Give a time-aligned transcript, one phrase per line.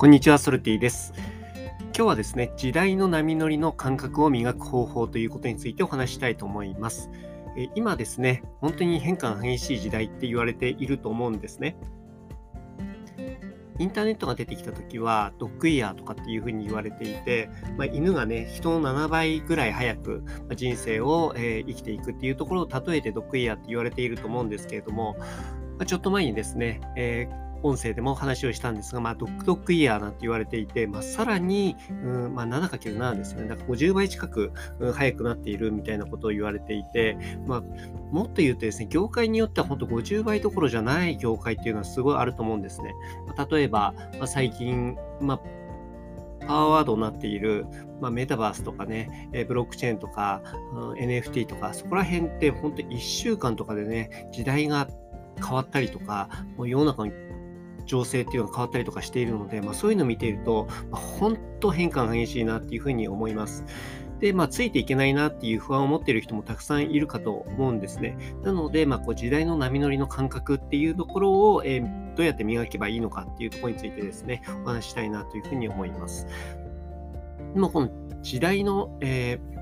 [0.00, 1.12] こんにちは、ソルティです。
[1.78, 7.10] 今日はですね、時代の波乗りの感覚を磨く方法ということについてお話したいと思います。
[7.54, 11.76] え今ですね、本当に変化が激しい時代って言われていると思うんですね。
[13.78, 20.24] インターネットが出てきた時はドッグイヤーとかっていうふうに言われていて、まあ、犬がね人の7倍ぐらい早く
[20.56, 25.26] 人生を、えー、生きていくっていうところを例えてドッグイヤーって言われていると思うんですけれども、ま
[25.80, 31.94] あ、ちょっと前にですね、えー音声でも話をしたんですが、まあ、ドックドックイヤーなんて言われていて、まあ、さらに、う
[32.28, 33.48] んまあ、7×7 ですね。
[33.48, 37.62] だから50倍近く、うん、速くなっているみたいなことを言われていて、まあ、
[38.10, 42.94] もっと言うとですね、業界によっては本当50倍どころじゃない業界っていうのはすごいあると思うんですね。
[43.26, 45.40] まあ、例えば、まあ、最近、まあ
[46.46, 47.66] パワーワードになっている、
[48.00, 54.88] まあ、メタバースとかね、えブロックチェーンとか、うん、NFT とか、そこら辺って本当1週間とかでね、時代が
[55.40, 57.12] 変わったりとか、もう世の中に
[57.90, 63.64] 情勢っていうのが変わったりとかしているので、まあ、そういうのを見ていると、まあ、本当変化が激しいなっていうふうに思います。
[64.20, 68.16] で、まあ、ついていけないなっていう不安を持っている人もたくさんいるかと思うんですね。
[68.44, 76.26] なので、まあ、こう時代の波乗りの感覚っていうところを、えー、どうやって磨けばいいのかっていうところについてですね、お話したいなというふうに思います。
[77.54, 77.90] でもこの
[78.22, 79.59] 時代の、えー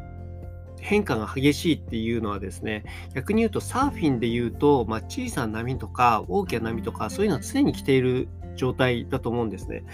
[0.80, 2.84] 変化が激しいっていうのはですね、
[3.14, 9.84] 逆に言うとサーフィンで言うと、まあ、小さな波とか大きな波とかそういうのは常に来ている状態だと思うんですね。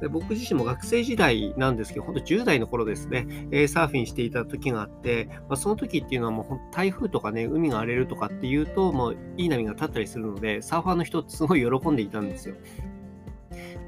[0.00, 12.54] で僕自身も学生時代なんですけど、本当10代の頃ですね、え、サーフィンしていた時があって、まあ、その時っていうのはもう台風とかね、海が荒れるとかっていうと、もういい波が立ったりするので、サーファーの人ってすごい喜んでいたんですよ。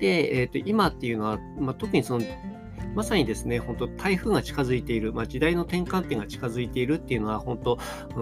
[0.00, 2.24] で、えー、と今っていうのは、まあ、特にその
[2.94, 7.78] まさにですね、本当台風が近づいている、まあ、時代の転換点が近づいているっていうのは、本当、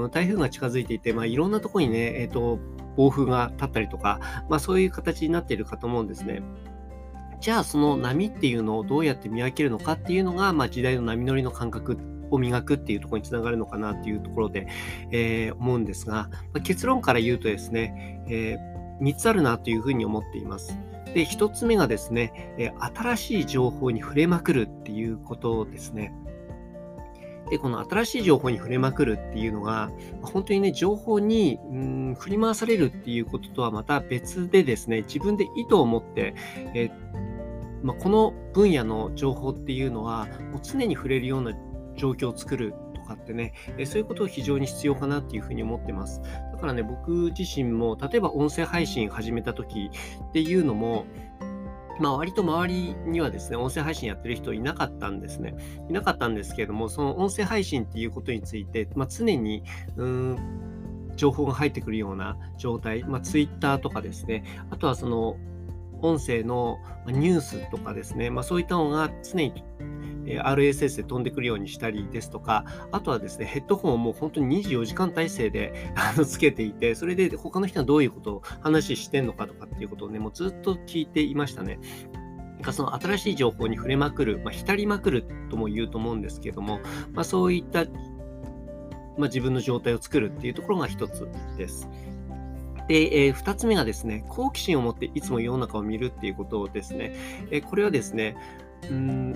[0.09, 2.59] 台風が近づいていて、まあ、いろんなところにね、えっ、ー、と、
[2.97, 6.43] 暴風が立ったりとか、まあ、そういう形になっているかと思うんですね。
[7.41, 11.97] じゃあ、その波っていうのをどうやって見分けるのかっていうのが、まあ、時代の波乗りの感覚
[12.30, 14.69] を磨くっていうところにつながるのかなっていうところで、
[15.11, 20.79] えー、思うんですが、まあ、結論から言うとですね、えー、3つあるなというふうに思っています。
[21.15, 26.15] で、一つ目がですね、え新しい情報に触れまくるっていうことですね。
[27.51, 29.91] で、この新しい情報に触れまくるっていうのが、
[30.23, 36.35] 本当にね、情報にうん振り回されるっていうこととはまた別でですね、自分で意図を持って、
[36.75, 36.91] え
[37.83, 41.53] まあ、この分野の情報っていうのは、もう常に触れるような
[41.97, 43.55] 状況を作るとかってね、
[43.85, 46.21] そういうことを非常に必要かなっていうふうに思ってます。
[46.61, 49.91] だからね、僕自身も、例えば音声配信始めた時
[50.29, 51.07] っていうのも、
[51.98, 55.55] まあ、割と周りにはですね、音声配信やってる人いなかったんですね。
[55.89, 59.63] いなかったんですけれども、その音声配信っていうことについて、まあ、常に、
[59.97, 65.39] うーん、情報が入ってくるような状態、まあ、Twitter とかですね、あとはその
[66.03, 69.65] 音声のニュースとかですね、まあ、そういったのが常に
[70.39, 81.79] RSS で飛んでくるようにしたりですとか、あとはですね、ヘッドホンをもう本当に24時間体制で あのつけていて、それで他の人はどういうことを話してんのかとかっていうことをね、もうずっと聞いていましたね。
[82.61, 86.80] なんかその新しい情報に触れまくる、まあ、浸りまくるとも言うと思うんですけども、
[87.14, 91.27] まあ、そういった、まあ、自分の状態を作るっていうところが一つ
[91.57, 91.89] です。
[92.91, 97.14] で、えー、2つ目がですね、好奇心を持っていつも世の中を見るっていうことですね。
[97.51, 98.36] えー、これはですね、
[98.91, 99.35] うん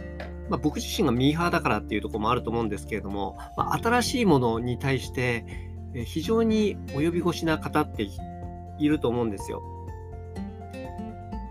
[0.48, 5.46] まあ、僕自身がミーハーだからっていうとこもあると思うんですけれども、まあ、新しいものに対して
[6.04, 8.06] 非常に及び腰な方って
[8.78, 9.62] いると思うんですよ。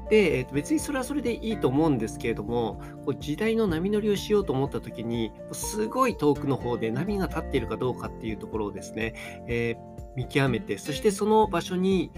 [0.10, 9.16] で、えー、と別にそれはそれでいいと思うんですけれども、こう時代の波乗りをしようと思った時に、すごい遠くの方で波が立っているかどうかっていうところをですね、
[9.48, 9.78] えー、
[10.16, 12.12] 見極めて、そしてその場所に、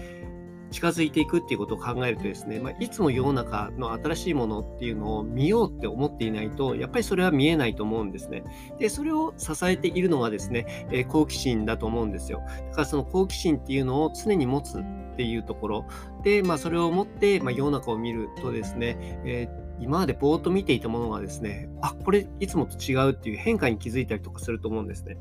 [0.70, 8.44] 近づいていくっていうことを考えるとですね、まあ、いつも世の中の新しいものっていうのを見ようって思っていないと、やっぱりそれは見えないと思うんですね。
[8.78, 12.42] で、それを支えているのがですね、えー、好奇心だと思うんですよ。
[12.70, 14.82] だからその好奇心っていうのを常に持つっ
[15.16, 15.86] ていうところ
[16.22, 25.18] で、まあ、それを持って、まあ、世の中を見るとですね、えー今までぼーっと見ていたものがですね、あ、これいつもと違うっていう変化に気づいたりとかすると思うんですね。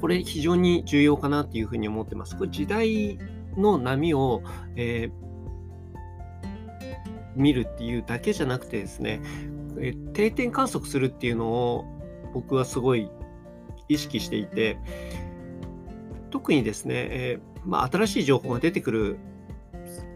[0.00, 2.36] これ非常に重要かなっていうふうに思ってます。
[2.36, 3.18] これ時代
[3.56, 4.42] の波を、
[4.76, 5.26] えー、
[7.34, 9.20] 見るっていうだけじゃなくてですね、
[9.78, 11.84] えー、定点観測するっていうのを
[12.32, 13.10] 僕はすごい
[13.88, 14.78] 意識していて、
[16.30, 19.18] 特にですね、えー、まあ、新しい情報が出てくる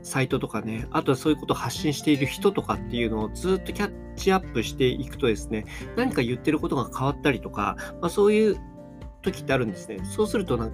[0.02, 5.66] サイトとかね、あとはそういうことを発信している人とかっていうのをずっとキャッチアップしていくとですね、
[5.96, 8.56] 何か言ってることが変わったりとか、まあ、そういう
[9.22, 9.98] 時ってあるんですね。
[10.04, 10.70] そうするとな、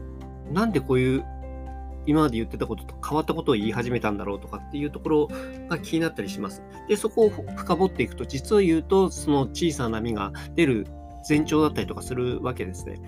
[0.53, 1.25] なんでこういう
[2.07, 5.29] 今まで言ってたことと変わったことを言い始めたんだろうとかっていうところ
[5.69, 6.63] が気になったりします。
[6.89, 10.87] で、そこを深掘っていくと、実を言うと、その小さな波が出る
[11.29, 13.01] 前兆だったりとかするわけですね。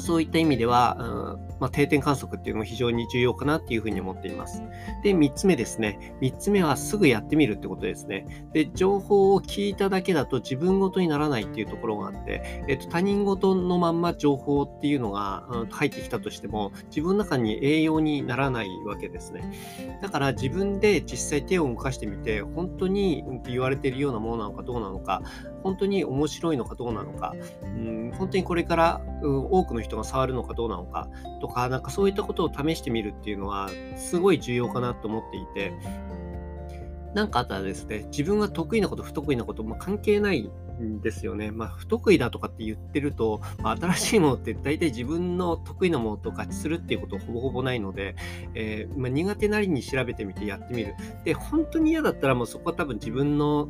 [0.00, 4.62] そういった意味では、うんまあ、定点観測っていうのも非常に重要かなっていうふうに思っています。
[5.02, 6.16] で、3つ目ですね。
[6.20, 8.48] 3つ目はすぐやってみるってことですね。
[8.52, 19.98] で、情報を聞いただけだと自分ごとにならないっていうところがあって、えっと、他人事のまんま情報っていうのが、うん、入ってきたとしても、自分の中に栄養にならないわけですね。
[20.02, 25.22] だから自分で実際手を動かしてみて、本当に言われているようなものなのかどうなのか、
[25.62, 31.08] 本当に面白いのかどうなのか、うん、本当にこれから、うん、多くの人が触るのかどうなのか
[31.40, 35.72] とか、なんかそういったことを試してみるっていうのは、すごい重要かなと思っていて、
[37.14, 40.50] なんかあったらですね、自分が得意なこと、不得意なこと、まあ、関係ない
[40.82, 41.50] んですよね。
[41.50, 48.16] まあ、不得意だとかって言ってると、まあ、新しいものって大体自分の得意なものと合致するっていうことほぼほぼないので、
[48.54, 50.94] えー、まあ、苦手なりに調べてみてやってみる。
[51.24, 53.66] で、本当に嫌だったらもうそこは多分自分の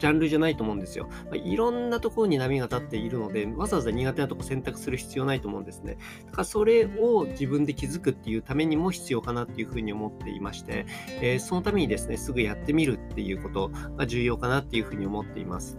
[0.00, 1.08] ジャンルじゃないと思うんですよ。
[1.26, 5.98] まあ、いろんなところに波が立っているので、わざわざ苦手なとこ選択する必要ないと思うんですね。
[6.26, 10.86] だからそれを自分で気づくっていうためにも必要かなっていうふうに思っていまして、
[11.20, 15.78] えー、そのためにですね、すぐやってみるっていうことが重要かなっていうふうに思っています。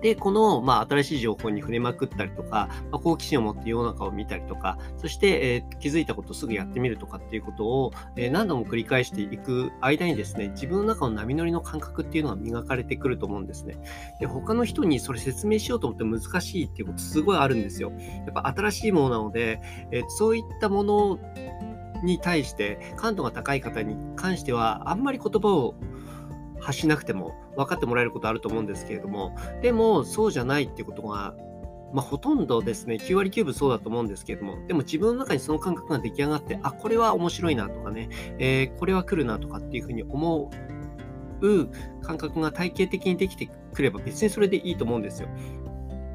[0.00, 13.78] で、この、まあ、新しい情報に触れまくったりとか、まあ、好奇心を持って世の中を見たりとか、そして、えー、気づいたことをすぐやってみるとかっていうことを、えー、何度も繰り返していく間にですね、自分の中の波乗りの感覚っていうのが磨かれてくると思うんですね。
[14.20, 17.92] で、他の人にそれ説明しようと思って難しいっていうことすごいあるんですよ。
[18.26, 19.60] やっぱ新しいものなので、
[19.90, 21.18] えー、そういったもの
[22.02, 25.74] に対して感度が高い方に関してはあんまり言葉を
[26.60, 31.34] 発しなくても分かってもらえることあると思うんですけれども、でもそうじゃないってことが、
[31.92, 38.08] まあ、ほとんどですね、9割9分そうだと思うんですけれども、でも自分の中にその感覚が出来上がって、あ、これは面白いなとかね、
[38.38, 40.50] えー、これは来るなとかっていうふうに思
[41.40, 41.68] う
[42.02, 45.28] 感覚が体系的にできてくれば別にそれでいいと思うんですよ。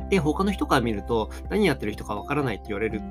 [0.09, 3.01] で、他の人から見ると何やってる人かわからないって言われる。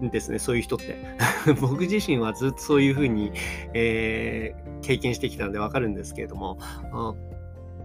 [0.00, 0.96] ですね、そういう人って。
[1.60, 3.32] 僕自身はずっとそういうふうに、
[3.74, 6.58] えー、経験してきたのでわかるんですけれども、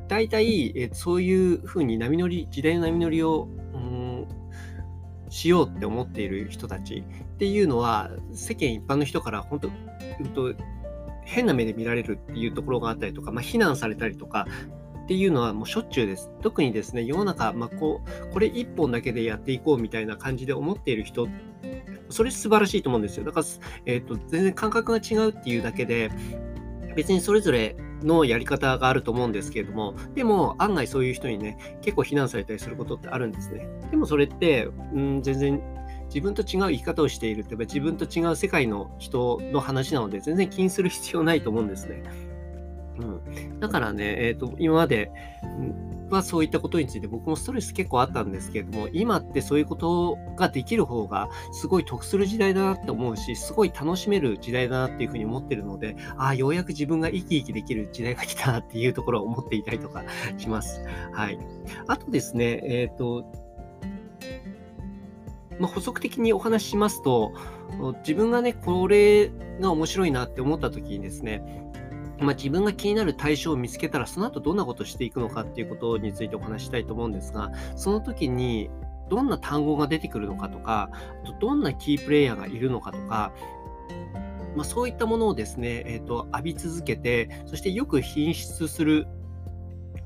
[0.07, 4.27] 大体、え、そういうふうに波乗り、時代の波乗りを、うん、
[5.29, 7.03] しようって思っている人たち
[7.35, 10.55] っていうのは、世間一般の人から本当、うんと、
[11.25, 14.47] 変な目で見られるっていうところがあったりとか、まあ、非難されたりとか、
[15.03, 16.29] っていうのはもうしょっちゅうです。
[16.41, 21.27] 特にですね、世の中、まあ、こう、これ一本だけでやっていこうみたいな感じで思っている人
[22.09, 23.25] それ素晴らしいと思うんですよ。
[23.25, 23.45] だから、
[23.85, 26.09] え、ー、と、全然感覚が違うっていうだけで、
[26.95, 33.67] 別にそれぞれのやり方があると思うんですけれども、でも案外そういう人にね、結構非難されたりすることってあるんですね。
[33.91, 35.61] でもそれって、うん、全然
[36.07, 42.03] 自分と違う生き方をしているって自分と違う世界の人の話なので全然気にする必要ないと思うんですね。
[42.99, 45.11] うん、だからね、えーと、今まで、
[46.15, 60.03] はそういったことについて僕もストレス結構あったんですけれども、今ってそういうことができる方がすごい得する時代だなって思うし、すごい楽しめる時代だなっていうふうに思ってるので、ああ、ようやく自分が生き生きできる時代が来たなっていうところを思っていたりとか
[60.37, 60.83] します。
[61.11, 61.39] はい。
[61.87, 63.25] あとですね、え、ー、と、
[65.59, 67.33] まあ、補足的にお話ししますと、
[67.99, 69.29] 自分がね、これ
[69.59, 71.68] が面白いなって思った時にですね、
[72.19, 78.69] まあ、自分が気になる対象を見つけたら、その後どんなことをしていくのかっていうことについてお話したいと思うんですが、その時に
[79.09, 80.89] どんな単語が出てくるのかとか、
[81.39, 83.33] どんなキープレイヤーがいるのかとか、
[84.55, 89.07] まあ、そういったものをですね、えーと、浴び続けて、そしてよく品質する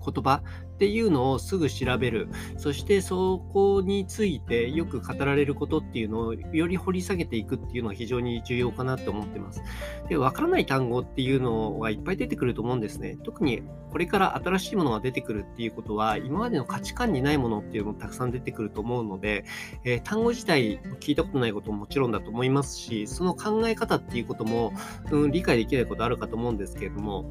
[0.05, 0.43] 言葉
[0.83, 2.27] っていうのをすぐ調べる。
[2.57, 9.63] そしてそこについてよく語られることっていうのをより掘り下げていくっていうのは非常に重要かなと思ってます。
[10.09, 13.15] で、わからない単語っていうのがいっぱい出てくると思うんですね。
[13.23, 19.45] 特にこれから新しいものが出てくるっていうことは、今までの価値観にないものっていうのもたくさん出てくると思うので、
[19.85, 24.73] えー、単語自体聞いたことないことももちろんだと思いますし、その考え方っていうことも、
[25.11, 27.23] うん、理解できないことあるかと思うんですけれども、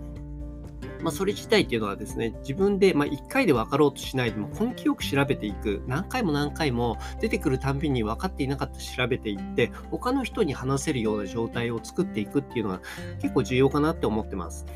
[1.03, 5.83] まあ、それ自体っていうのはですね、自分で、まあ、1回で分かろうとしないでも根気よく調べていく。
[5.87, 12.81] 何回も何回も出てくるたんびに分かっていなかった調べていって、他の人に話せるような状態を作っていくっていうのは
[13.21, 14.67] 結構重要かなって思ってます。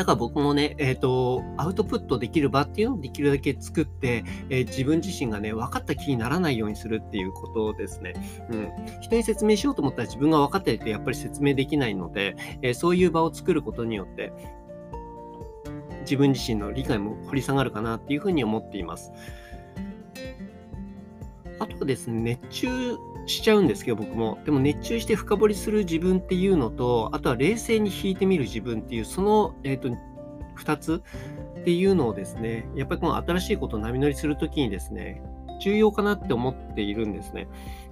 [0.00, 8.14] だから僕もね、えっ、ー、と、アウトプットできる場っていうのをできるだけ作って、えー、自分自身がね、分かった気にならないようにするっていうことですね。
[8.50, 8.70] うん。
[9.02, 14.32] 人に説明しようと思ったら自分が分かっていてやっぱり説明できないので、えー、そういう場を作ることによって、
[16.10, 19.12] 自分自身の理解も掘り下がるかなっていうふうに思っています。
[21.60, 24.38] あとはですね、熱中しちゃうんですけど、僕も。
[24.44, 29.88] でも熱中して深掘りする自分っていうのと、あとは冷静に引いてみる自分っていう、その、えっ、と、
[30.58, 31.02] 2つ
[31.60, 35.22] っていうのをですね、やっぱりこの新しいことを波乗りするときにですね、
[35.60, 37.46] 重要かなって思っているんですね。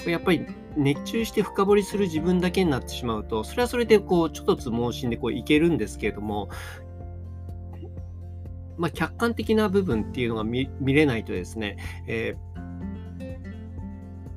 [0.06, 0.46] やっぱり
[0.76, 6.48] 熱中して深掘りする自分だけになってしまうと、それはそれでこう、ちょっとつ盲信でこういけるんですけれども、
[8.78, 12.58] まあ、客観的な部分っていうのが見れないとですね、えー、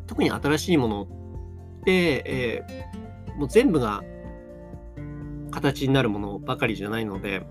[0.08, 1.08] 特に新しいもの
[1.82, 4.04] って、えー、もう全部が
[5.52, 7.46] 形になるものばかりじゃないので、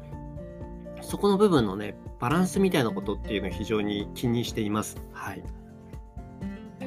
[1.00, 5.00] そこの部分のね、バランスみたいなことっていうのを非常に気にしています。
[5.12, 5.42] はい。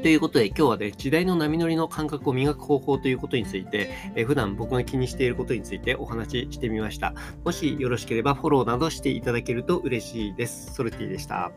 [0.01, 7.13] ということで今日はね、時代の波乗りの感覚を磨く方法ということについて、え普段僕が気にしていることについてお話ししてみました。
[7.45, 10.73] もしよろしければフォローなどしていただけると嬉しいです。
[10.73, 11.51] ソルティでした。